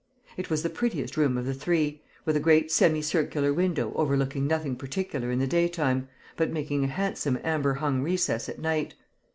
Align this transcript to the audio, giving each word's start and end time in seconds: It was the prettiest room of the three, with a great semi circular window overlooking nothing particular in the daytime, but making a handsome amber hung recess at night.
It 0.35 0.49
was 0.49 0.63
the 0.63 0.69
prettiest 0.71 1.15
room 1.15 1.37
of 1.37 1.45
the 1.45 1.53
three, 1.53 2.01
with 2.25 2.35
a 2.35 2.39
great 2.39 2.71
semi 2.71 3.03
circular 3.03 3.53
window 3.53 3.93
overlooking 3.93 4.47
nothing 4.47 4.75
particular 4.75 5.29
in 5.29 5.37
the 5.37 5.45
daytime, 5.45 6.09
but 6.35 6.49
making 6.51 6.83
a 6.83 6.87
handsome 6.87 7.37
amber 7.43 7.75
hung 7.75 8.01
recess 8.01 8.49
at 8.49 8.57
night. 8.57 8.95